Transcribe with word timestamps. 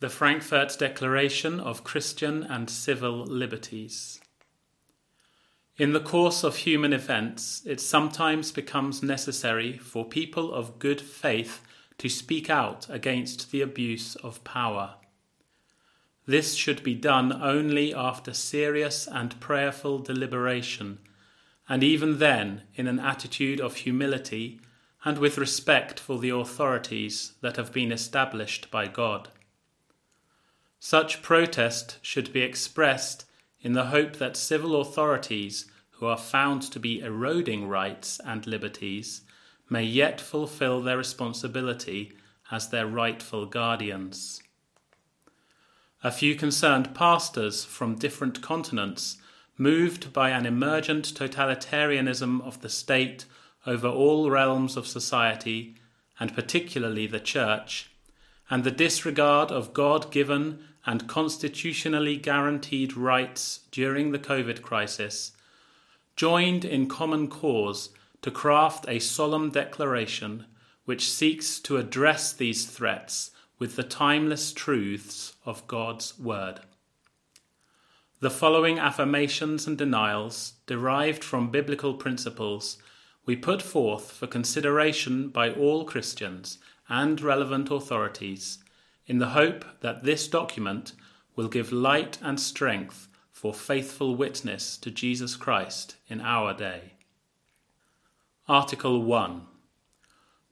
The 0.00 0.08
Frankfurt 0.08 0.78
Declaration 0.78 1.60
of 1.60 1.84
Christian 1.84 2.42
and 2.42 2.70
Civil 2.70 3.22
Liberties. 3.26 4.18
In 5.76 5.92
the 5.92 6.00
course 6.00 6.42
of 6.42 6.56
human 6.56 6.94
events, 6.94 7.60
it 7.66 7.82
sometimes 7.82 8.50
becomes 8.50 9.02
necessary 9.02 9.76
for 9.76 10.06
people 10.06 10.54
of 10.54 10.78
good 10.78 11.02
faith 11.02 11.60
to 11.98 12.08
speak 12.08 12.48
out 12.48 12.88
against 12.88 13.50
the 13.50 13.60
abuse 13.60 14.16
of 14.16 14.42
power. 14.42 14.94
This 16.24 16.54
should 16.54 16.82
be 16.82 16.94
done 16.94 17.30
only 17.30 17.92
after 17.92 18.32
serious 18.32 19.06
and 19.06 19.38
prayerful 19.38 19.98
deliberation, 19.98 21.00
and 21.68 21.84
even 21.84 22.20
then 22.20 22.62
in 22.74 22.86
an 22.86 23.00
attitude 23.00 23.60
of 23.60 23.76
humility 23.76 24.62
and 25.04 25.18
with 25.18 25.36
respect 25.36 26.00
for 26.00 26.18
the 26.18 26.30
authorities 26.30 27.34
that 27.42 27.56
have 27.56 27.70
been 27.70 27.92
established 27.92 28.70
by 28.70 28.86
God. 28.86 29.28
Such 30.82 31.20
protest 31.20 31.98
should 32.00 32.32
be 32.32 32.40
expressed 32.40 33.26
in 33.60 33.74
the 33.74 33.86
hope 33.86 34.16
that 34.16 34.34
civil 34.34 34.80
authorities 34.80 35.70
who 35.90 36.06
are 36.06 36.16
found 36.16 36.62
to 36.62 36.80
be 36.80 37.00
eroding 37.00 37.68
rights 37.68 38.18
and 38.24 38.46
liberties 38.46 39.20
may 39.68 39.84
yet 39.84 40.22
fulfill 40.22 40.80
their 40.80 40.96
responsibility 40.96 42.12
as 42.50 42.70
their 42.70 42.86
rightful 42.86 43.44
guardians. 43.44 44.42
A 46.02 46.10
few 46.10 46.34
concerned 46.34 46.94
pastors 46.94 47.62
from 47.62 47.96
different 47.96 48.40
continents, 48.40 49.18
moved 49.58 50.14
by 50.14 50.30
an 50.30 50.46
emergent 50.46 51.04
totalitarianism 51.14 52.40
of 52.40 52.62
the 52.62 52.70
state 52.70 53.26
over 53.66 53.86
all 53.86 54.30
realms 54.30 54.78
of 54.78 54.86
society, 54.86 55.76
and 56.18 56.34
particularly 56.34 57.06
the 57.06 57.20
church, 57.20 57.90
and 58.48 58.64
the 58.64 58.70
disregard 58.70 59.52
of 59.52 59.74
God 59.74 60.10
given 60.10 60.64
and 60.86 61.08
constitutionally 61.08 62.16
guaranteed 62.16 62.96
rights 62.96 63.60
during 63.70 64.12
the 64.12 64.18
COVID 64.18 64.62
crisis, 64.62 65.32
joined 66.16 66.64
in 66.64 66.88
common 66.88 67.28
cause 67.28 67.90
to 68.22 68.30
craft 68.30 68.84
a 68.88 68.98
solemn 68.98 69.50
declaration 69.50 70.46
which 70.84 71.10
seeks 71.10 71.60
to 71.60 71.76
address 71.76 72.32
these 72.32 72.66
threats 72.66 73.30
with 73.58 73.76
the 73.76 73.82
timeless 73.82 74.52
truths 74.52 75.34
of 75.44 75.66
God's 75.66 76.18
Word. 76.18 76.60
The 78.20 78.30
following 78.30 78.78
affirmations 78.78 79.66
and 79.66 79.78
denials, 79.78 80.54
derived 80.66 81.24
from 81.24 81.50
biblical 81.50 81.94
principles, 81.94 82.78
we 83.24 83.36
put 83.36 83.62
forth 83.62 84.12
for 84.12 84.26
consideration 84.26 85.28
by 85.28 85.50
all 85.50 85.84
Christians 85.84 86.58
and 86.88 87.20
relevant 87.20 87.70
authorities 87.70 88.59
in 89.10 89.18
the 89.18 89.30
hope 89.30 89.64
that 89.80 90.04
this 90.04 90.28
document 90.28 90.92
will 91.34 91.48
give 91.48 91.72
light 91.72 92.16
and 92.22 92.38
strength 92.38 93.08
for 93.32 93.52
faithful 93.52 94.14
witness 94.14 94.76
to 94.76 94.88
Jesus 94.88 95.34
Christ 95.34 95.96
in 96.06 96.20
our 96.20 96.54
day. 96.54 96.92
Article 98.46 99.02
1 99.02 99.48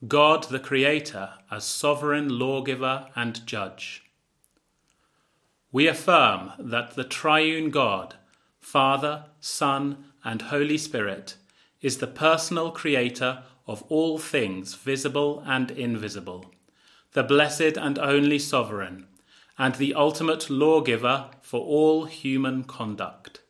God 0.08 0.42
the 0.50 0.58
Creator 0.58 1.34
as 1.52 1.64
sovereign 1.64 2.36
lawgiver 2.36 3.06
and 3.14 3.46
judge. 3.46 4.02
We 5.70 5.86
affirm 5.86 6.50
that 6.58 6.96
the 6.96 7.04
triune 7.04 7.70
God, 7.70 8.16
Father, 8.58 9.26
Son, 9.38 10.06
and 10.24 10.42
Holy 10.42 10.78
Spirit, 10.78 11.36
is 11.80 11.98
the 11.98 12.08
personal 12.08 12.72
creator 12.72 13.44
of 13.68 13.84
all 13.88 14.18
things 14.18 14.74
visible 14.74 15.44
and 15.46 15.70
invisible 15.70 16.50
the 17.12 17.22
blessed 17.22 17.76
and 17.76 17.98
only 17.98 18.38
sovereign, 18.38 19.06
and 19.58 19.74
the 19.76 19.94
ultimate 19.94 20.48
lawgiver 20.48 21.30
for 21.40 21.60
all 21.60 22.04
human 22.04 22.64
conduct. 22.64 23.40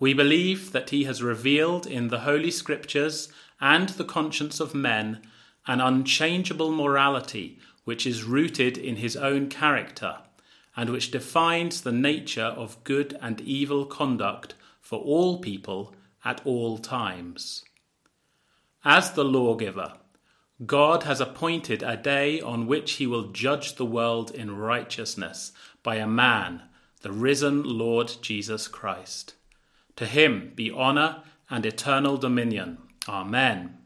We 0.00 0.14
believe 0.14 0.72
that 0.72 0.90
he 0.90 1.04
has 1.04 1.22
revealed 1.22 1.86
in 1.86 2.08
the 2.08 2.20
Holy 2.20 2.50
Scriptures 2.50 3.32
and 3.60 3.90
the 3.90 4.04
conscience 4.04 4.60
of 4.60 4.74
men 4.74 5.20
an 5.66 5.80
unchangeable 5.80 6.72
morality 6.72 7.58
which 7.84 8.06
is 8.06 8.24
rooted 8.24 8.78
in 8.78 8.96
his 8.96 9.16
own 9.16 9.48
character 9.48 10.18
and 10.76 10.90
which 10.90 11.10
defines 11.10 11.82
the 11.82 11.92
nature 11.92 12.54
of 12.56 12.82
good 12.84 13.18
and 13.20 13.40
evil 13.40 13.84
conduct 13.84 14.54
for 14.80 15.00
all 15.00 15.38
people 15.40 15.94
at 16.24 16.40
all 16.44 16.78
times. 16.78 17.64
As 18.84 19.12
the 19.12 19.24
lawgiver, 19.24 19.94
God 20.66 21.04
has 21.04 21.20
appointed 21.20 21.84
a 21.84 21.96
day 21.96 22.40
on 22.40 22.66
which 22.66 22.92
he 22.94 23.06
will 23.06 23.28
judge 23.28 23.76
the 23.76 23.86
world 23.86 24.32
in 24.32 24.56
righteousness 24.56 25.52
by 25.84 25.96
a 25.96 26.06
man, 26.06 26.62
the 27.02 27.12
risen 27.12 27.62
Lord 27.62 28.12
Jesus 28.22 28.66
Christ. 28.66 29.34
To 29.94 30.06
him 30.06 30.52
be 30.56 30.72
honour 30.72 31.22
and 31.48 31.64
eternal 31.64 32.16
dominion. 32.16 32.78
Amen. 33.08 33.78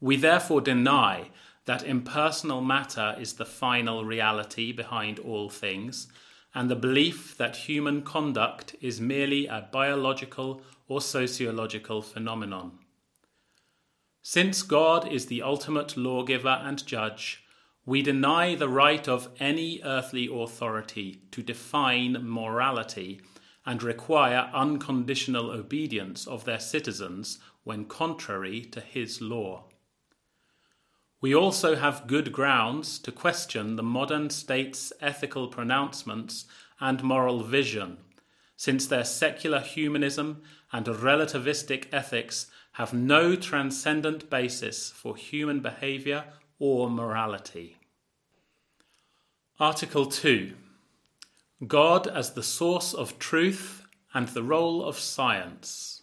We 0.00 0.16
therefore 0.16 0.60
deny 0.60 1.30
that 1.64 1.84
impersonal 1.84 2.60
matter 2.60 3.16
is 3.18 3.34
the 3.34 3.46
final 3.46 4.04
reality 4.04 4.72
behind 4.72 5.18
all 5.20 5.48
things, 5.48 6.08
and 6.54 6.68
the 6.68 6.76
belief 6.76 7.36
that 7.38 7.56
human 7.56 8.02
conduct 8.02 8.74
is 8.80 9.00
merely 9.00 9.46
a 9.46 9.68
biological 9.72 10.60
or 10.88 11.00
sociological 11.00 12.02
phenomenon. 12.02 12.78
Since 14.26 14.62
God 14.62 15.06
is 15.12 15.26
the 15.26 15.42
ultimate 15.42 15.98
lawgiver 15.98 16.58
and 16.62 16.84
judge, 16.86 17.44
we 17.84 18.00
deny 18.00 18.54
the 18.54 18.70
right 18.70 19.06
of 19.06 19.28
any 19.38 19.82
earthly 19.84 20.30
authority 20.32 21.20
to 21.30 21.42
define 21.42 22.16
morality 22.26 23.20
and 23.66 23.82
require 23.82 24.50
unconditional 24.54 25.50
obedience 25.50 26.26
of 26.26 26.46
their 26.46 26.58
citizens 26.58 27.38
when 27.64 27.84
contrary 27.84 28.62
to 28.62 28.80
his 28.80 29.20
law. 29.20 29.64
We 31.20 31.34
also 31.34 31.76
have 31.76 32.06
good 32.06 32.32
grounds 32.32 32.98
to 33.00 33.12
question 33.12 33.76
the 33.76 33.82
modern 33.82 34.30
state's 34.30 34.90
ethical 35.02 35.48
pronouncements 35.48 36.46
and 36.80 37.02
moral 37.02 37.42
vision, 37.42 37.98
since 38.56 38.86
their 38.86 39.04
secular 39.04 39.60
humanism 39.60 40.40
and 40.72 40.86
relativistic 40.86 41.88
ethics 41.92 42.46
have 42.74 42.92
no 42.92 43.36
transcendent 43.36 44.28
basis 44.28 44.90
for 44.90 45.16
human 45.16 45.60
behaviour 45.60 46.24
or 46.58 46.90
morality. 46.90 47.76
Article 49.60 50.06
2 50.06 50.52
God 51.68 52.08
as 52.08 52.32
the 52.32 52.42
source 52.42 52.92
of 52.92 53.18
truth 53.20 53.86
and 54.12 54.26
the 54.28 54.42
role 54.42 54.84
of 54.84 54.98
science. 54.98 56.02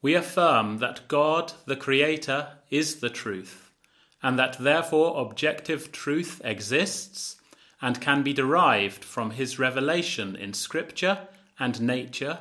We 0.00 0.14
affirm 0.14 0.78
that 0.78 1.08
God, 1.08 1.52
the 1.66 1.76
Creator, 1.76 2.48
is 2.70 3.00
the 3.00 3.10
truth, 3.10 3.72
and 4.22 4.38
that 4.38 4.58
therefore 4.60 5.20
objective 5.20 5.90
truth 5.90 6.40
exists 6.44 7.36
and 7.82 8.00
can 8.00 8.22
be 8.22 8.32
derived 8.32 9.04
from 9.04 9.32
His 9.32 9.58
revelation 9.58 10.36
in 10.36 10.54
Scripture 10.54 11.26
and 11.58 11.80
nature 11.80 12.38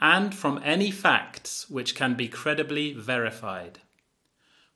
and 0.00 0.34
from 0.34 0.60
any 0.62 0.90
facts 0.90 1.68
which 1.70 1.94
can 1.94 2.14
be 2.14 2.28
credibly 2.28 2.92
verified. 2.92 3.80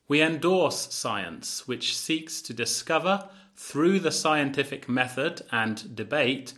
We 0.08 0.22
endorse 0.22 0.92
science 0.92 1.68
which 1.68 1.96
seeks 1.96 2.42
to 2.42 2.54
discover, 2.54 3.28
through 3.56 4.00
the 4.00 4.10
scientific 4.10 4.88
method 4.88 5.42
and 5.52 5.94
debate, 5.94 6.54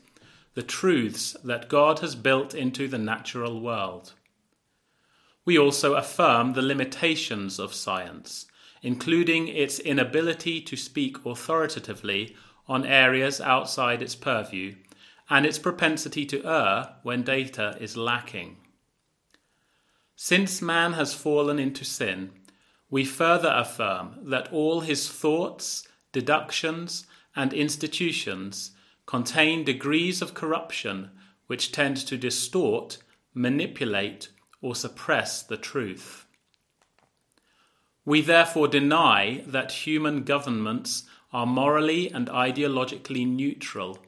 the 0.55 0.63
truths 0.63 1.37
that 1.45 1.69
God 1.69 1.99
has 1.99 2.15
built 2.15 2.55
into 2.55 2.87
the 2.87 2.99
natural 2.99 3.61
world. 3.61 4.13
We 5.45 5.59
also 5.59 5.95
affirm 5.95 6.53
the 6.53 6.63
limitations 6.63 7.59
of 7.59 7.75
science, 7.75 8.47
including 8.83 9.49
its 9.49 9.81
inability 9.81 10.61
to 10.61 10.77
speak 10.77 11.27
authoritatively 11.27 12.37
on 12.69 12.87
areas 12.87 13.41
outside 13.41 14.01
its 14.01 14.15
purview 14.15 14.77
and 15.33 15.47
its 15.47 15.59
propensity 15.59 16.27
to 16.27 16.45
err 16.45 16.97
when 17.03 17.23
data 17.23 17.75
is 17.81 17.97
lacking. 17.97 18.55
Since 20.15 20.61
man 20.61 20.93
has 20.93 21.15
fallen 21.15 21.59
into 21.59 21.87
sin, 21.87 22.33
we 22.91 23.07
further 23.07 23.51
affirm 23.57 24.19
that 24.25 24.53
all 24.53 24.83
his 24.83 25.09
thoughts, 25.09 25.89
deductions, 26.13 27.07
and 27.35 27.55
institutions 27.55 28.73
contain 29.07 29.65
degrees 29.65 30.21
of 30.21 30.35
corruption 30.35 31.11
which 31.47 31.73
tend 31.73 31.97
to 31.97 32.19
distort, 32.19 32.99
manipulate, 33.33 34.29
or 34.61 34.75
suppress 34.75 35.43
the 35.43 35.57
truth. 35.57 36.27
We 38.05 38.21
therefore 38.21 38.69
deny 38.69 39.45
that 39.47 39.87
human 39.87 40.25
governments 40.25 41.05
are 41.33 41.47
morally 41.47 42.11
and 42.13 42.29
ideologically 42.29 43.27
neutral 43.27 43.99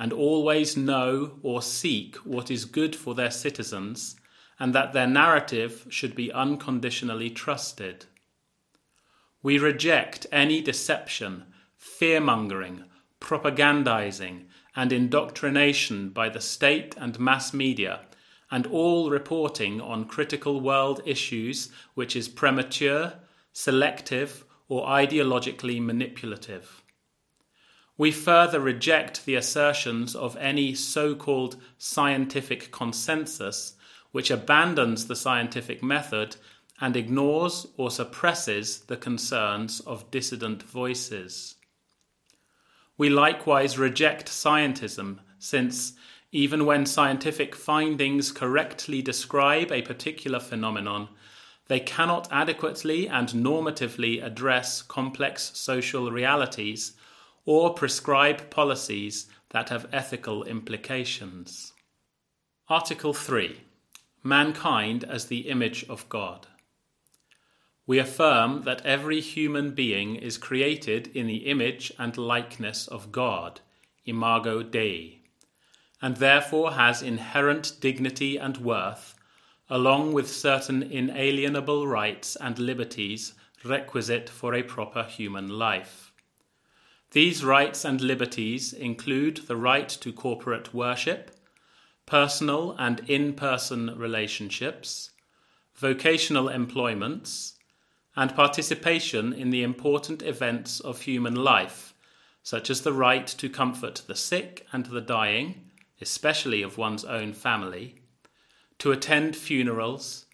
and 0.00 0.14
always 0.14 0.78
know 0.78 1.38
or 1.42 1.60
seek 1.60 2.16
what 2.24 2.50
is 2.50 2.64
good 2.64 2.96
for 2.96 3.14
their 3.14 3.30
citizens, 3.30 4.16
and 4.58 4.74
that 4.74 4.94
their 4.94 5.06
narrative 5.06 5.86
should 5.90 6.14
be 6.14 6.32
unconditionally 6.32 7.28
trusted. 7.28 8.06
We 9.42 9.58
reject 9.58 10.26
any 10.32 10.62
deception, 10.62 11.44
fear 11.76 12.18
mongering, 12.18 12.84
propagandizing, 13.20 14.46
and 14.74 14.90
indoctrination 14.90 16.08
by 16.08 16.30
the 16.30 16.40
state 16.40 16.94
and 16.96 17.20
mass 17.20 17.52
media, 17.52 18.00
and 18.50 18.66
all 18.66 19.10
reporting 19.10 19.82
on 19.82 20.06
critical 20.06 20.62
world 20.62 21.02
issues 21.04 21.70
which 21.92 22.16
is 22.16 22.26
premature, 22.26 23.12
selective, 23.52 24.46
or 24.66 24.86
ideologically 24.86 25.78
manipulative. 25.78 26.82
We 28.00 28.12
further 28.12 28.60
reject 28.60 29.26
the 29.26 29.34
assertions 29.34 30.16
of 30.16 30.34
any 30.38 30.74
so 30.74 31.14
called 31.14 31.56
scientific 31.76 32.70
consensus 32.70 33.74
which 34.10 34.30
abandons 34.30 35.06
the 35.06 35.14
scientific 35.14 35.82
method 35.82 36.36
and 36.80 36.96
ignores 36.96 37.66
or 37.76 37.90
suppresses 37.90 38.78
the 38.78 38.96
concerns 38.96 39.80
of 39.80 40.10
dissident 40.10 40.62
voices. 40.62 41.56
We 42.96 43.10
likewise 43.10 43.76
reject 43.76 44.28
scientism, 44.28 45.18
since, 45.38 45.92
even 46.32 46.64
when 46.64 46.86
scientific 46.86 47.54
findings 47.54 48.32
correctly 48.32 49.02
describe 49.02 49.70
a 49.70 49.82
particular 49.82 50.40
phenomenon, 50.40 51.10
they 51.68 51.80
cannot 51.80 52.32
adequately 52.32 53.06
and 53.08 53.28
normatively 53.28 54.24
address 54.24 54.80
complex 54.80 55.50
social 55.52 56.10
realities 56.10 56.94
or 57.44 57.74
prescribe 57.74 58.50
policies 58.50 59.26
that 59.50 59.68
have 59.68 59.88
ethical 59.92 60.44
implications. 60.44 61.72
Article 62.68 63.12
3 63.12 63.60
Mankind 64.22 65.04
as 65.04 65.26
the 65.26 65.48
Image 65.48 65.84
of 65.88 66.08
God. 66.08 66.46
We 67.86 67.98
affirm 67.98 68.62
that 68.62 68.84
every 68.84 69.20
human 69.20 69.72
being 69.72 70.14
is 70.14 70.38
created 70.38 71.08
in 71.08 71.26
the 71.26 71.48
image 71.48 71.92
and 71.98 72.16
likeness 72.16 72.86
of 72.86 73.10
God, 73.10 73.60
imago 74.04 74.62
Dei, 74.62 75.22
and 76.00 76.18
therefore 76.18 76.74
has 76.74 77.02
inherent 77.02 77.80
dignity 77.80 78.36
and 78.36 78.58
worth, 78.58 79.16
along 79.68 80.12
with 80.12 80.30
certain 80.30 80.82
inalienable 80.82 81.86
rights 81.86 82.36
and 82.36 82.58
liberties 82.58 83.32
requisite 83.64 84.28
for 84.28 84.54
a 84.54 84.62
proper 84.62 85.02
human 85.02 85.48
life. 85.48 86.09
These 87.12 87.42
rights 87.42 87.84
and 87.84 88.00
liberties 88.00 88.72
include 88.72 89.48
the 89.48 89.56
right 89.56 89.88
to 89.88 90.12
corporate 90.12 90.72
worship, 90.72 91.32
personal 92.06 92.76
and 92.78 93.00
in 93.10 93.34
person 93.34 93.98
relationships, 93.98 95.10
vocational 95.74 96.48
employments, 96.48 97.58
and 98.14 98.34
participation 98.34 99.32
in 99.32 99.50
the 99.50 99.62
important 99.64 100.22
events 100.22 100.78
of 100.78 101.02
human 101.02 101.34
life, 101.34 101.94
such 102.44 102.70
as 102.70 102.82
the 102.82 102.92
right 102.92 103.26
to 103.26 103.48
comfort 103.48 104.02
the 104.06 104.14
sick 104.14 104.66
and 104.72 104.86
the 104.86 105.00
dying, 105.00 105.70
especially 106.00 106.62
of 106.62 106.78
one's 106.78 107.04
own 107.04 107.32
family, 107.32 107.96
to 108.78 108.92
attend 108.92 109.34
funerals, 109.34 110.26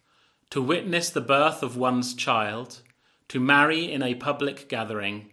to 0.51 0.61
witness 0.61 1.09
the 1.09 1.21
birth 1.23 1.63
of 1.63 1.77
one's 1.77 2.15
child, 2.15 2.83
to 3.29 3.41
marry 3.41 3.91
in 3.91 4.03
a 4.03 4.15
public 4.15 4.69
gathering, 4.69 5.31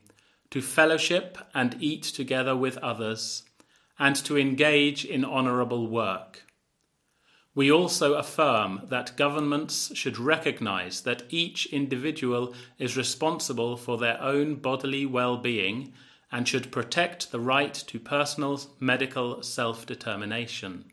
to 0.53 0.61
fellowship 0.61 1.39
and 1.55 1.75
eat 1.79 2.03
together 2.03 2.55
with 2.55 2.77
others, 2.77 3.41
and 3.97 4.15
to 4.15 4.37
engage 4.37 5.03
in 5.03 5.25
honourable 5.25 5.87
work. 5.87 6.43
We 7.55 7.71
also 7.71 8.13
affirm 8.13 8.81
that 8.85 9.17
governments 9.17 9.91
should 9.95 10.19
recognize 10.19 11.01
that 11.01 11.23
each 11.31 11.65
individual 11.73 12.53
is 12.77 12.95
responsible 12.95 13.77
for 13.77 13.97
their 13.97 14.21
own 14.21 14.53
bodily 14.57 15.07
well 15.07 15.37
being 15.37 15.91
and 16.31 16.47
should 16.47 16.71
protect 16.71 17.31
the 17.31 17.39
right 17.39 17.73
to 17.73 17.99
personal 17.99 18.61
medical 18.79 19.41
self 19.41 19.87
determination. 19.87 20.85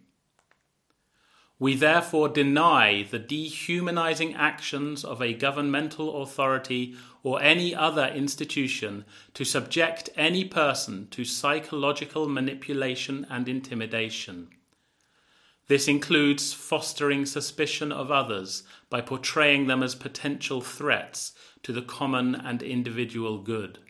We 1.60 1.74
therefore 1.74 2.30
deny 2.30 3.02
the 3.02 3.18
dehumanizing 3.18 4.34
actions 4.34 5.04
of 5.04 5.20
a 5.20 5.34
governmental 5.34 6.22
authority 6.22 6.96
or 7.22 7.42
any 7.42 7.74
other 7.74 8.06
institution 8.06 9.04
to 9.34 9.44
subject 9.44 10.08
any 10.16 10.46
person 10.46 11.08
to 11.10 11.22
psychological 11.22 12.30
manipulation 12.30 13.26
and 13.28 13.46
intimidation. 13.46 14.48
This 15.68 15.86
includes 15.86 16.54
fostering 16.54 17.26
suspicion 17.26 17.92
of 17.92 18.10
others 18.10 18.62
by 18.88 19.02
portraying 19.02 19.66
them 19.66 19.82
as 19.82 19.94
potential 19.94 20.62
threats 20.62 21.32
to 21.62 21.74
the 21.74 21.82
common 21.82 22.34
and 22.34 22.62
individual 22.62 23.36
good. 23.36 23.80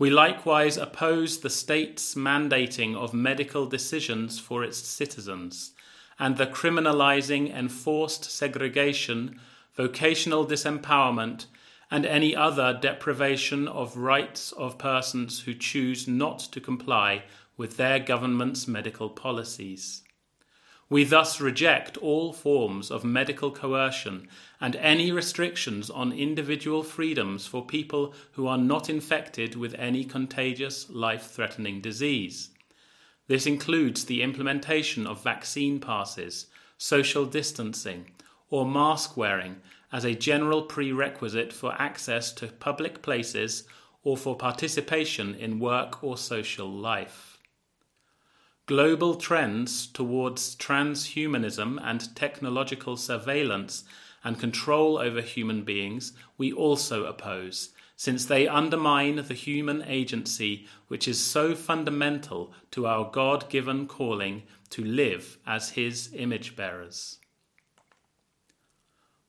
We 0.00 0.10
likewise 0.10 0.76
oppose 0.76 1.38
the 1.38 1.48
state's 1.48 2.16
mandating 2.16 2.96
of 2.96 3.14
medical 3.14 3.66
decisions 3.66 4.40
for 4.40 4.64
its 4.64 4.78
citizens 4.78 5.70
and 6.18 6.36
the 6.36 6.46
criminalizing 6.46 7.54
enforced 7.54 8.24
segregation, 8.24 9.40
vocational 9.74 10.46
disempowerment, 10.46 11.46
and 11.90 12.04
any 12.04 12.34
other 12.34 12.76
deprivation 12.80 13.68
of 13.68 13.96
rights 13.96 14.52
of 14.52 14.78
persons 14.78 15.40
who 15.40 15.54
choose 15.54 16.08
not 16.08 16.38
to 16.38 16.60
comply 16.60 17.22
with 17.56 17.76
their 17.76 17.98
government's 17.98 18.66
medical 18.66 19.08
policies. 19.08 20.02
We 20.88 21.02
thus 21.02 21.40
reject 21.40 21.96
all 21.96 22.32
forms 22.32 22.92
of 22.92 23.04
medical 23.04 23.50
coercion 23.50 24.28
and 24.60 24.76
any 24.76 25.10
restrictions 25.10 25.90
on 25.90 26.12
individual 26.12 26.84
freedoms 26.84 27.46
for 27.46 27.66
people 27.66 28.14
who 28.32 28.46
are 28.46 28.58
not 28.58 28.88
infected 28.88 29.56
with 29.56 29.74
any 29.74 30.04
contagious, 30.04 30.88
life 30.88 31.28
threatening 31.28 31.80
disease. 31.80 32.50
This 33.28 33.46
includes 33.46 34.04
the 34.04 34.22
implementation 34.22 35.06
of 35.06 35.22
vaccine 35.22 35.80
passes, 35.80 36.46
social 36.78 37.26
distancing, 37.26 38.12
or 38.50 38.64
mask 38.64 39.16
wearing 39.16 39.60
as 39.92 40.04
a 40.04 40.14
general 40.14 40.62
prerequisite 40.62 41.52
for 41.52 41.74
access 41.80 42.32
to 42.32 42.46
public 42.48 43.02
places 43.02 43.64
or 44.02 44.16
for 44.16 44.36
participation 44.36 45.34
in 45.34 45.58
work 45.58 46.04
or 46.04 46.16
social 46.16 46.70
life. 46.70 47.38
Global 48.66 49.14
trends 49.14 49.86
towards 49.86 50.56
transhumanism 50.56 51.78
and 51.82 52.14
technological 52.14 52.96
surveillance 52.96 53.84
and 54.24 54.40
control 54.40 54.98
over 54.98 55.20
human 55.20 55.62
beings 55.62 56.12
we 56.36 56.52
also 56.52 57.04
oppose 57.04 57.70
since 57.96 58.26
they 58.26 58.46
undermine 58.46 59.16
the 59.16 59.34
human 59.34 59.82
agency 59.82 60.66
which 60.88 61.08
is 61.08 61.18
so 61.18 61.54
fundamental 61.54 62.52
to 62.70 62.86
our 62.86 63.10
God 63.10 63.48
given 63.48 63.86
calling 63.86 64.42
to 64.70 64.84
live 64.84 65.38
as 65.46 65.70
His 65.70 66.10
image 66.14 66.54
bearers. 66.54 67.18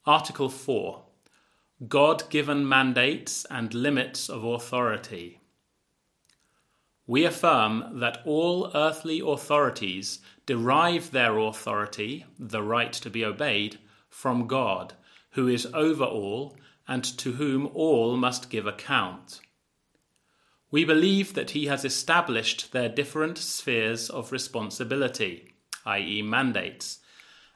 Article 0.05 0.49
4 0.49 1.01
God 1.87 2.29
given 2.29 2.67
mandates 2.67 3.45
and 3.49 3.73
limits 3.73 4.29
of 4.29 4.43
authority. 4.43 5.39
We 7.05 7.23
affirm 7.23 7.99
that 7.99 8.21
all 8.25 8.71
earthly 8.75 9.21
authorities 9.25 10.19
derive 10.45 11.11
their 11.11 11.37
authority, 11.37 12.25
the 12.37 12.63
right 12.63 12.91
to 12.93 13.09
be 13.09 13.23
obeyed, 13.23 13.77
from 14.09 14.47
God, 14.47 14.93
who 15.31 15.47
is 15.47 15.67
over 15.73 16.03
all 16.03 16.57
and 16.87 17.03
to 17.03 17.33
whom 17.33 17.69
all 17.73 18.15
must 18.15 18.49
give 18.49 18.65
account. 18.65 19.41
We 20.69 20.83
believe 20.83 21.33
that 21.33 21.51
he 21.51 21.67
has 21.67 21.85
established 21.85 22.71
their 22.71 22.89
different 22.89 23.37
spheres 23.37 24.09
of 24.09 24.31
responsibility, 24.31 25.53
i.e., 25.85 26.21
mandates, 26.21 26.99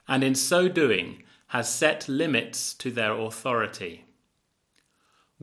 and 0.08 0.24
in 0.24 0.34
so 0.34 0.68
doing 0.68 1.22
has 1.48 1.72
set 1.72 2.08
limits 2.08 2.72
to 2.74 2.90
their 2.90 3.12
authority. 3.12 4.04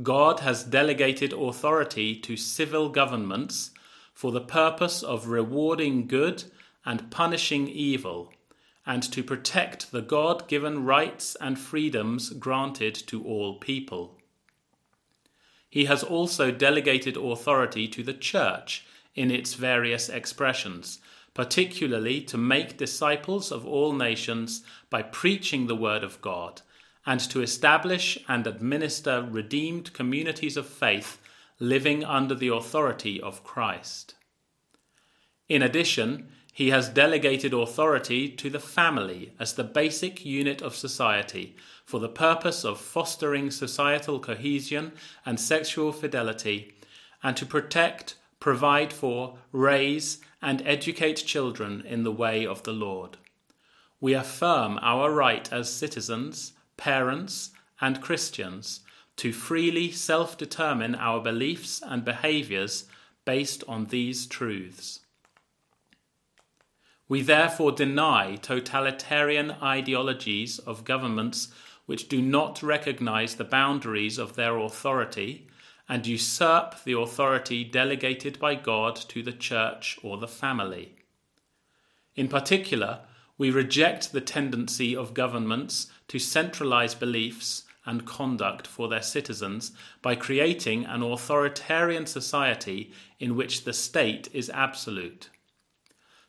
God 0.01 0.39
has 0.39 0.63
delegated 0.63 1.33
authority 1.33 2.15
to 2.21 2.37
civil 2.37 2.89
governments 2.89 3.71
for 4.13 4.31
the 4.31 4.41
purpose 4.41 5.03
of 5.03 5.27
rewarding 5.27 6.07
good 6.07 6.43
and 6.85 7.11
punishing 7.11 7.67
evil 7.67 8.33
and 8.85 9.03
to 9.03 9.23
protect 9.23 9.91
the 9.91 10.01
God 10.01 10.47
given 10.47 10.85
rights 10.85 11.35
and 11.39 11.59
freedoms 11.59 12.29
granted 12.31 12.95
to 13.07 13.23
all 13.23 13.59
people. 13.59 14.17
He 15.69 15.85
has 15.85 16.03
also 16.03 16.51
delegated 16.51 17.15
authority 17.15 17.87
to 17.89 18.01
the 18.01 18.13
Church 18.13 18.85
in 19.13 19.29
its 19.29 19.53
various 19.53 20.09
expressions, 20.09 20.99
particularly 21.33 22.21
to 22.21 22.37
make 22.37 22.77
disciples 22.77 23.51
of 23.51 23.65
all 23.65 23.93
nations 23.93 24.63
by 24.89 25.03
preaching 25.03 25.67
the 25.67 25.75
Word 25.75 26.03
of 26.03 26.21
God, 26.21 26.61
and 27.05 27.19
to 27.19 27.41
establish 27.41 28.17
and 28.27 28.47
administer 28.47 29.21
redeemed 29.29 29.93
communities 29.93 30.57
of 30.57 30.67
faith 30.67 31.19
living 31.59 32.03
under 32.03 32.33
the 32.33 32.47
authority 32.47 33.21
of 33.21 33.43
Christ. 33.43 34.15
In 35.47 35.61
addition, 35.61 36.29
he 36.59 36.71
has 36.71 36.89
delegated 36.89 37.53
authority 37.53 38.27
to 38.27 38.49
the 38.49 38.59
family 38.59 39.31
as 39.39 39.53
the 39.53 39.63
basic 39.63 40.25
unit 40.25 40.61
of 40.61 40.75
society 40.75 41.55
for 41.85 42.01
the 42.01 42.09
purpose 42.09 42.65
of 42.65 42.77
fostering 42.77 43.49
societal 43.49 44.19
cohesion 44.19 44.91
and 45.25 45.39
sexual 45.39 45.93
fidelity, 45.93 46.73
and 47.23 47.37
to 47.37 47.45
protect, 47.45 48.15
provide 48.41 48.91
for, 48.91 49.37
raise, 49.53 50.19
and 50.41 50.61
educate 50.65 51.15
children 51.25 51.81
in 51.87 52.03
the 52.03 52.11
way 52.11 52.45
of 52.45 52.63
the 52.63 52.73
Lord. 52.73 53.15
We 54.01 54.13
affirm 54.13 54.79
our 54.81 55.13
right 55.13 55.49
as 55.53 55.71
citizens, 55.71 56.51
parents, 56.75 57.51
and 57.79 58.01
Christians 58.01 58.81
to 59.15 59.31
freely 59.31 59.91
self 59.91 60.37
determine 60.37 60.95
our 60.95 61.21
beliefs 61.21 61.81
and 61.81 62.03
behaviors 62.03 62.83
based 63.23 63.63
on 63.65 63.85
these 63.85 64.27
truths. 64.27 64.99
We 67.09 67.23
therefore 67.23 67.71
deny 67.71 68.35
totalitarian 68.35 69.51
ideologies 69.63 70.59
of 70.59 70.85
governments 70.85 71.47
which 71.87 72.07
do 72.07 72.21
not 72.21 72.61
recognize 72.61 73.35
the 73.35 73.43
boundaries 73.43 74.19
of 74.19 74.35
their 74.35 74.57
authority 74.59 75.47
and 75.89 76.05
usurp 76.05 76.83
the 76.83 76.95
authority 76.95 77.63
delegated 77.63 78.37
by 78.37 78.53
God 78.53 78.95
to 78.95 79.23
the 79.23 79.31
church 79.33 79.97
or 80.03 80.17
the 80.17 80.27
family. 80.27 80.93
In 82.15 82.27
particular, 82.27 82.99
we 83.39 83.49
reject 83.49 84.11
the 84.11 84.21
tendency 84.21 84.95
of 84.95 85.15
governments 85.15 85.87
to 86.09 86.19
centralize 86.19 86.93
beliefs 86.93 87.63
and 87.87 88.05
conduct 88.05 88.67
for 88.67 88.87
their 88.87 89.01
citizens 89.01 89.71
by 90.03 90.13
creating 90.13 90.85
an 90.85 91.01
authoritarian 91.01 92.05
society 92.05 92.91
in 93.19 93.35
which 93.35 93.63
the 93.63 93.73
state 93.73 94.29
is 94.31 94.51
absolute. 94.51 95.29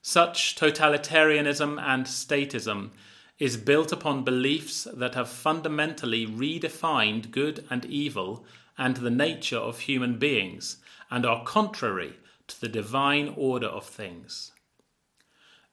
Such 0.02 0.56
totalitarianism 0.56 1.80
and 1.80 2.06
statism 2.06 2.90
is 3.38 3.56
built 3.56 3.92
upon 3.92 4.24
beliefs 4.24 4.86
that 4.92 5.14
have 5.14 5.28
fundamentally 5.28 6.26
redefined 6.26 7.30
good 7.30 7.64
and 7.70 7.84
evil 7.84 8.44
and 8.78 8.96
the 8.96 9.10
nature 9.10 9.58
of 9.58 9.80
human 9.80 10.18
beings 10.18 10.78
and 11.10 11.26
are 11.26 11.44
contrary 11.44 12.14
to 12.48 12.60
the 12.60 12.68
divine 12.68 13.34
order 13.36 13.66
of 13.66 13.86
things. 13.86 14.52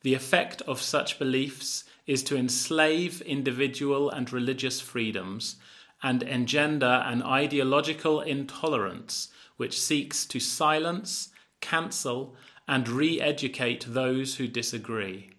The 0.02 0.14
effect 0.14 0.62
of 0.64 0.82
such 0.82 1.20
beliefs 1.20 1.84
is 2.06 2.24
to 2.24 2.38
enslave 2.38 3.22
individual 3.22 4.10
and 4.10 4.32
religious 4.32 4.80
freedoms 4.80 5.56
and 6.04 6.22
engender 6.24 7.04
an 7.06 7.24
ideological 7.24 8.22
intolerance 8.22 9.30
which 9.58 9.80
seeks 9.80 10.26
to 10.28 10.40
silence, 10.40 11.30
cancel, 11.60 12.36
and 12.68 12.90
re 12.90 13.22
educate 13.22 13.86
those 13.88 14.36
who 14.36 14.48
disagree. 14.48 15.32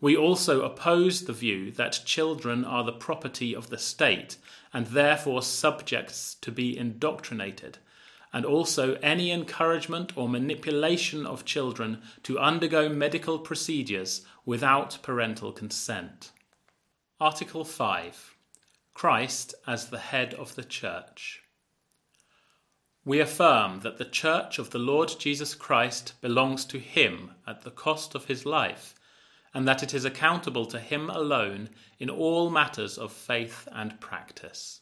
We 0.00 0.16
also 0.16 0.62
oppose 0.62 1.24
the 1.24 1.32
view 1.32 1.70
that 1.72 2.02
children 2.04 2.64
are 2.64 2.84
the 2.84 2.92
property 2.92 3.54
of 3.54 3.70
the 3.70 3.78
state 3.78 4.36
and 4.72 4.88
therefore 4.88 5.40
subjects 5.40 6.34
to 6.42 6.50
be 6.50 6.76
indoctrinated, 6.76 7.78
and 8.32 8.44
also 8.44 8.96
any 8.96 9.30
encouragement 9.30 10.16
or 10.16 10.28
manipulation 10.28 11.24
of 11.24 11.44
children 11.44 12.02
to 12.24 12.38
undergo 12.38 12.88
medical 12.88 13.38
procedures 13.38 14.26
without 14.44 14.98
parental 15.02 15.52
consent. 15.52 16.32
Article 17.20 17.64
5 17.64 18.36
Christ 18.92 19.54
as 19.66 19.88
the 19.88 19.98
head 19.98 20.34
of 20.34 20.56
the 20.56 20.64
Church. 20.64 21.43
We 23.06 23.20
affirm 23.20 23.80
that 23.80 23.98
the 23.98 24.06
Church 24.06 24.58
of 24.58 24.70
the 24.70 24.78
Lord 24.78 25.12
Jesus 25.18 25.54
Christ 25.54 26.14
belongs 26.22 26.64
to 26.66 26.78
Him 26.78 27.32
at 27.46 27.62
the 27.62 27.70
cost 27.70 28.14
of 28.14 28.24
His 28.24 28.46
life, 28.46 28.94
and 29.52 29.68
that 29.68 29.82
it 29.82 29.92
is 29.92 30.06
accountable 30.06 30.64
to 30.66 30.80
Him 30.80 31.10
alone 31.10 31.68
in 31.98 32.08
all 32.08 32.48
matters 32.48 32.96
of 32.96 33.12
faith 33.12 33.68
and 33.70 34.00
practice. 34.00 34.80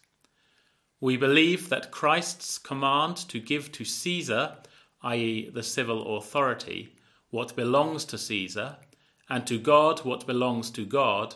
We 1.01 1.17
believe 1.17 1.69
that 1.69 1.91
Christ's 1.91 2.59
command 2.59 3.17
to 3.29 3.41
give 3.41 3.73
to 3.73 3.85
Caesar, 3.85 4.59
i.e., 5.03 5.51
the 5.51 5.65
civil 5.65 6.17
authority, 6.17 6.95
what 7.31 7.57
belongs 7.57 8.05
to 8.05 8.19
Caesar, 8.19 8.77
and 9.29 9.45
to 9.49 9.59
God 9.59 10.05
what 10.05 10.29
belongs 10.29 10.71
to 10.71 10.87
God, 10.87 11.35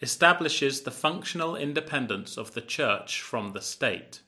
establishes 0.00 0.80
the 0.80 0.90
functional 0.90 1.56
independence 1.56 2.38
of 2.38 2.54
the 2.54 2.62
Church 2.62 3.20
from 3.20 3.52
the 3.52 3.60
state. 3.60 4.22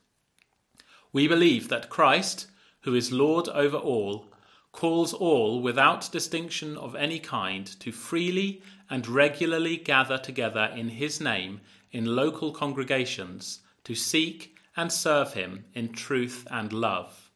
We 1.15 1.29
believe 1.29 1.69
that 1.69 1.91
Christ, 1.91 2.49
who 2.81 2.97
is 2.97 3.13
Lord 3.13 3.49
over 3.51 3.77
all, 3.77 4.33
calls 4.73 5.13
all 5.13 5.63
without 5.63 6.11
distinction 6.11 6.77
of 6.77 6.97
any 6.97 7.21
kind 7.21 7.69
to 7.79 7.93
freely 7.93 8.63
and 8.91 9.07
regularly 9.07 9.77
gather 9.77 10.19
together 10.19 10.73
in 10.75 10.89
his 10.89 11.21
name 11.21 11.61
in 11.93 12.17
local 12.17 12.51
congregations 12.51 13.61
to 13.85 13.95
seek 13.95 14.57
and 14.77 14.91
serve 14.91 15.35
him 15.35 15.67
in 15.73 15.93
truth 15.93 16.49
and 16.51 16.73
love. 16.73 17.31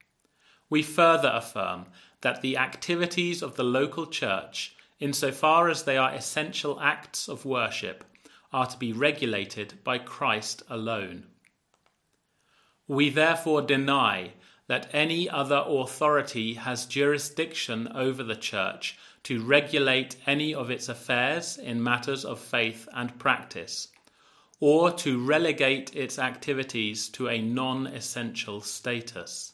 We 0.68 0.82
further 0.82 1.30
affirm 1.32 1.86
that 2.22 2.42
the 2.42 2.56
activities 2.56 3.42
of 3.42 3.54
the 3.54 3.62
local 3.62 4.08
church, 4.08 4.74
insofar 4.98 5.68
as 5.68 5.84
they 5.84 5.96
are 5.96 6.12
essential 6.12 6.80
acts 6.80 7.28
of 7.28 7.44
worship, 7.44 8.02
are 8.52 8.66
to 8.66 8.76
be 8.76 8.92
regulated 8.92 9.74
by 9.84 9.98
Christ 9.98 10.64
alone. 10.68 11.28
We 12.88 13.10
therefore 13.10 13.60
deny 13.60 14.32
that 14.66 14.88
any 14.94 15.28
other 15.28 15.62
authority 15.66 16.54
has 16.54 16.86
jurisdiction 16.86 17.88
over 17.88 18.22
the 18.22 18.36
Church 18.36 18.98
to 19.24 19.42
regulate 19.42 20.16
any 20.26 20.54
of 20.54 20.70
its 20.70 20.88
affairs 20.88 21.58
in 21.58 21.82
matters 21.82 22.24
of 22.24 22.40
faith 22.40 22.88
and 22.94 23.18
practice, 23.18 23.88
or 24.58 24.90
to 24.90 25.22
relegate 25.22 25.94
its 25.94 26.18
activities 26.18 27.08
to 27.10 27.28
a 27.28 27.42
non 27.42 27.86
essential 27.86 28.62
status. 28.62 29.52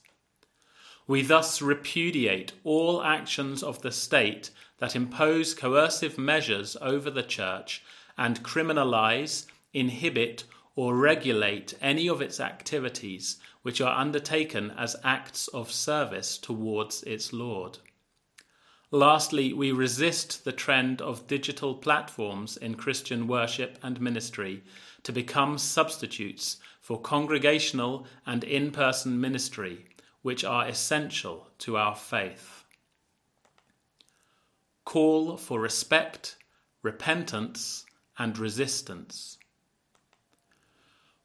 We 1.06 1.22
thus 1.22 1.60
repudiate 1.60 2.52
all 2.62 3.02
actions 3.02 3.62
of 3.62 3.82
the 3.82 3.92
state 3.92 4.50
that 4.78 4.96
impose 4.96 5.54
coercive 5.54 6.16
measures 6.18 6.76
over 6.80 7.10
the 7.10 7.22
Church 7.22 7.82
and 8.16 8.42
criminalize, 8.42 9.46
inhibit, 9.72 10.44
or 10.76 10.97
regulate 10.97 11.75
any 11.81 12.09
of 12.09 12.21
its 12.21 12.40
activities 12.40 13.38
which 13.62 13.81
are 13.81 13.99
undertaken 13.99 14.71
as 14.73 14.97
acts 15.04 15.49
of 15.49 15.71
service 15.71 16.37
towards 16.37 17.02
its 17.04 17.33
Lord. 17.33 17.78
Lastly, 18.90 19.52
we 19.52 19.73
resist 19.73 20.45
the 20.45 20.52
trend 20.52 21.00
of 21.00 21.26
digital 21.26 21.75
platforms 21.75 22.57
in 22.57 22.75
Christian 22.75 23.26
worship 23.26 23.78
and 23.83 24.00
ministry 24.00 24.62
to 25.02 25.12
become 25.12 25.59
substitutes 25.59 26.59
for 26.81 27.00
congregational 27.00 28.07
and 28.26 28.45
in 28.45 28.71
person 28.71 29.21
ministry, 29.21 29.87
which 30.23 30.45
are 30.45 30.69
essential 30.69 31.49
to 31.59 31.76
our 31.76 31.97
faith. 31.97 32.64
Call 34.85 35.37
for 35.38 35.61
respect, 35.61 36.37
repentance, 36.83 37.87
and 38.19 38.38
resistance. 38.38 39.38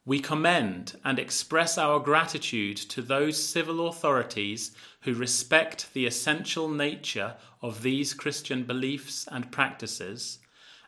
We 0.06 0.20
commend 0.20 0.98
and 1.04 1.20
express 1.20 1.78
our 1.78 2.00
gratitude 2.00 2.78
to 2.78 3.02
those 3.02 3.42
civil 3.42 3.88
authorities 3.88 4.72
who 5.02 5.14
respect 5.14 5.94
the 5.94 6.06
essential 6.06 6.70
nature 6.70 7.36
of 7.62 7.84
these 7.84 8.14
Christian 8.14 8.64
beliefs 8.64 9.28
and 9.32 9.52
practices 9.52 10.40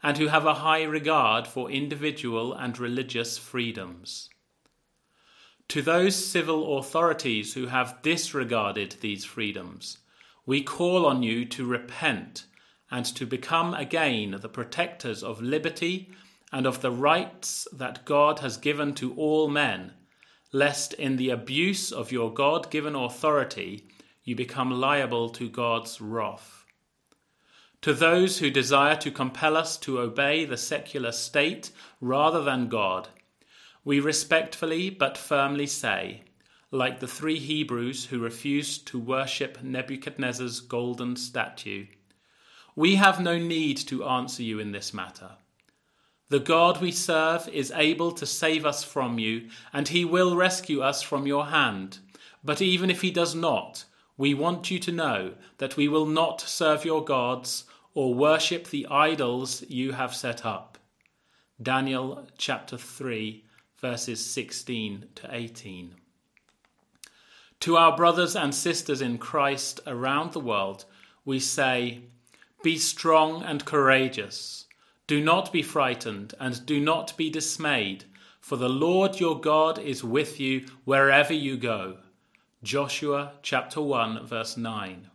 and 0.01 0.17
who 0.17 0.27
have 0.27 0.45
a 0.45 0.55
high 0.55 0.83
regard 0.83 1.45
for 1.45 1.69
individual 1.69 2.53
and 2.53 2.79
religious 2.79 3.37
freedoms. 3.37 4.29
To 5.67 5.81
those 5.81 6.15
civil 6.15 6.79
authorities 6.79 7.53
who 7.53 7.67
have 7.67 8.01
disregarded 8.01 8.97
these 9.01 9.23
freedoms, 9.23 9.99
we 10.45 10.63
call 10.63 11.05
on 11.05 11.21
you 11.23 11.45
to 11.45 11.65
repent 11.65 12.45
and 12.89 13.05
to 13.05 13.25
become 13.25 13.73
again 13.73 14.37
the 14.41 14.49
protectors 14.49 15.23
of 15.23 15.41
liberty 15.41 16.11
and 16.51 16.65
of 16.65 16.81
the 16.81 16.91
rights 16.91 17.67
that 17.71 18.05
God 18.05 18.39
has 18.39 18.57
given 18.57 18.93
to 18.95 19.13
all 19.15 19.47
men, 19.47 19.93
lest 20.51 20.93
in 20.93 21.15
the 21.15 21.29
abuse 21.29 21.91
of 21.91 22.11
your 22.11 22.33
God 22.33 22.69
given 22.69 22.95
authority 22.95 23.87
you 24.23 24.35
become 24.35 24.69
liable 24.71 25.29
to 25.29 25.49
God's 25.49 26.01
wrath. 26.01 26.65
To 27.81 27.93
those 27.93 28.39
who 28.39 28.51
desire 28.51 28.95
to 28.97 29.09
compel 29.09 29.57
us 29.57 29.75
to 29.77 29.99
obey 29.99 30.45
the 30.45 30.57
secular 30.57 31.11
state 31.11 31.71
rather 31.99 32.43
than 32.43 32.67
God, 32.67 33.09
we 33.83 33.99
respectfully 33.99 34.91
but 34.91 35.17
firmly 35.17 35.65
say, 35.65 36.21
like 36.69 36.99
the 36.99 37.07
three 37.07 37.39
Hebrews 37.39 38.05
who 38.05 38.19
refused 38.19 38.85
to 38.87 38.99
worship 38.99 39.63
Nebuchadnezzar's 39.63 40.59
golden 40.59 41.15
statue, 41.15 41.87
we 42.75 42.95
have 42.95 43.19
no 43.19 43.37
need 43.37 43.77
to 43.77 44.05
answer 44.05 44.43
you 44.43 44.59
in 44.59 44.71
this 44.71 44.93
matter. 44.93 45.31
The 46.31 46.39
God 46.39 46.79
we 46.79 46.93
serve 46.93 47.49
is 47.49 47.73
able 47.75 48.13
to 48.13 48.25
save 48.25 48.65
us 48.65 48.85
from 48.85 49.19
you, 49.19 49.49
and 49.73 49.89
he 49.89 50.05
will 50.05 50.37
rescue 50.37 50.81
us 50.81 51.01
from 51.01 51.27
your 51.27 51.47
hand. 51.47 51.99
But 52.41 52.61
even 52.61 52.89
if 52.89 53.01
he 53.01 53.11
does 53.11 53.35
not, 53.35 53.83
we 54.15 54.33
want 54.33 54.71
you 54.71 54.79
to 54.79 54.93
know 54.93 55.33
that 55.57 55.75
we 55.75 55.89
will 55.89 56.05
not 56.05 56.39
serve 56.39 56.85
your 56.85 57.03
gods 57.03 57.65
or 57.93 58.13
worship 58.13 58.69
the 58.69 58.87
idols 58.87 59.65
you 59.67 59.91
have 59.91 60.15
set 60.15 60.45
up. 60.45 60.77
Daniel 61.61 62.25
chapter 62.37 62.77
3, 62.77 63.43
verses 63.81 64.25
16 64.25 65.07
to 65.15 65.35
18. 65.35 65.95
To 67.59 67.75
our 67.75 67.97
brothers 67.97 68.37
and 68.37 68.55
sisters 68.55 69.01
in 69.01 69.17
Christ 69.17 69.81
around 69.85 70.31
the 70.31 70.39
world, 70.39 70.85
we 71.25 71.41
say, 71.41 72.03
Be 72.63 72.77
strong 72.77 73.43
and 73.43 73.65
courageous. 73.65 74.60
Do 75.11 75.19
not 75.19 75.51
be 75.51 75.61
frightened 75.61 76.35
and 76.39 76.65
do 76.65 76.79
not 76.79 77.17
be 77.17 77.29
dismayed, 77.29 78.05
for 78.39 78.55
the 78.55 78.69
Lord 78.69 79.19
your 79.19 79.41
God 79.41 79.77
is 79.77 80.05
with 80.05 80.39
you 80.39 80.67
wherever 80.85 81.33
you 81.33 81.57
go. 81.57 81.97
Joshua 82.63 83.33
chapter 83.41 83.81
1 83.81 84.25
verse 84.25 84.55
9. 84.55 85.09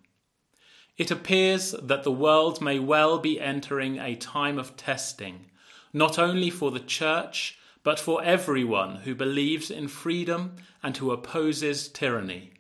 It 0.99 1.11
appears 1.11 1.75
that 1.83 2.03
the 2.03 2.12
world 2.12 2.61
may 2.61 2.79
well 2.79 3.19
be 3.19 3.41
entering 3.41 3.99
a 3.99 4.17
time 4.17 4.59
of 4.59 4.76
testing, 4.76 5.47
not 5.95 6.19
only 6.19 6.50
for 6.50 6.71
the 6.71 6.81
church, 6.81 7.59
but 7.83 7.99
for 7.99 8.23
everyone 8.23 8.97
who 8.97 9.15
believes 9.15 9.71
in 9.71 9.88
freedom 9.88 10.57
and 10.83 10.95
who 10.99 11.11
opposes 11.11 11.88
tyranny. 11.88 12.53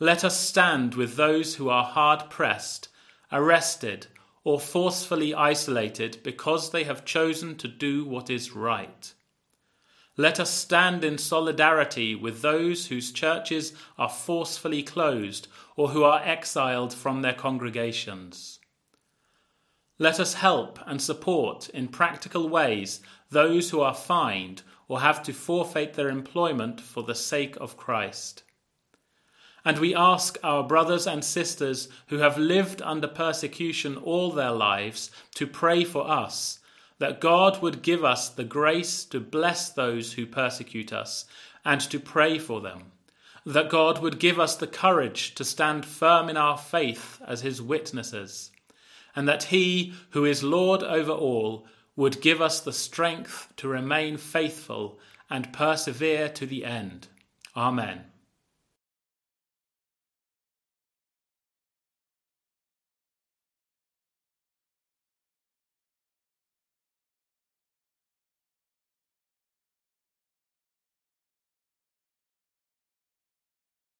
Let 0.00 0.24
us 0.24 0.40
stand 0.40 0.96
with 0.96 1.14
those 1.14 1.54
who 1.54 1.68
are 1.68 1.84
hard 1.84 2.28
pressed, 2.28 2.88
arrested, 3.30 4.08
or 4.44 4.60
forcefully 4.60 5.34
isolated 5.34 6.18
because 6.22 6.70
they 6.70 6.84
have 6.84 7.04
chosen 7.04 7.56
to 7.56 7.66
do 7.66 8.04
what 8.04 8.28
is 8.30 8.52
right. 8.52 9.14
Let 10.16 10.38
us 10.38 10.50
stand 10.50 11.02
in 11.02 11.18
solidarity 11.18 12.14
with 12.14 12.40
those 12.40 12.86
whose 12.86 13.10
churches 13.10 13.72
are 13.98 14.08
forcefully 14.08 14.82
closed 14.82 15.48
or 15.74 15.88
who 15.88 16.04
are 16.04 16.22
exiled 16.22 16.94
from 16.94 17.22
their 17.22 17.32
congregations. 17.32 18.60
Let 19.98 20.20
us 20.20 20.34
help 20.34 20.78
and 20.86 21.00
support 21.00 21.68
in 21.70 21.88
practical 21.88 22.48
ways 22.48 23.00
those 23.30 23.70
who 23.70 23.80
are 23.80 23.94
fined 23.94 24.62
or 24.86 25.00
have 25.00 25.22
to 25.24 25.32
forfeit 25.32 25.94
their 25.94 26.10
employment 26.10 26.80
for 26.80 27.02
the 27.02 27.14
sake 27.14 27.56
of 27.56 27.76
Christ. 27.76 28.44
And 29.64 29.78
we 29.78 29.94
ask 29.94 30.36
our 30.42 30.62
brothers 30.62 31.06
and 31.06 31.24
sisters 31.24 31.88
who 32.08 32.18
have 32.18 32.36
lived 32.36 32.82
under 32.82 33.08
persecution 33.08 33.96
all 33.96 34.30
their 34.30 34.50
lives 34.50 35.10
to 35.36 35.46
pray 35.46 35.84
for 35.84 36.08
us, 36.08 36.58
that 36.98 37.20
God 37.20 37.62
would 37.62 37.82
give 37.82 38.04
us 38.04 38.28
the 38.28 38.44
grace 38.44 39.04
to 39.06 39.20
bless 39.20 39.70
those 39.70 40.12
who 40.12 40.26
persecute 40.26 40.92
us 40.92 41.24
and 41.64 41.80
to 41.80 41.98
pray 41.98 42.38
for 42.38 42.60
them, 42.60 42.92
that 43.46 43.70
God 43.70 44.02
would 44.02 44.18
give 44.18 44.38
us 44.38 44.54
the 44.54 44.66
courage 44.66 45.34
to 45.36 45.44
stand 45.44 45.86
firm 45.86 46.28
in 46.28 46.36
our 46.36 46.58
faith 46.58 47.20
as 47.26 47.40
His 47.40 47.62
witnesses, 47.62 48.50
and 49.16 49.26
that 49.26 49.44
He, 49.44 49.94
who 50.10 50.24
is 50.24 50.42
Lord 50.42 50.82
over 50.82 51.12
all, 51.12 51.66
would 51.96 52.20
give 52.20 52.42
us 52.42 52.60
the 52.60 52.72
strength 52.72 53.52
to 53.56 53.68
remain 53.68 54.18
faithful 54.18 54.98
and 55.30 55.52
persevere 55.52 56.28
to 56.28 56.44
the 56.44 56.64
end. 56.64 57.08
Amen. 57.56 58.04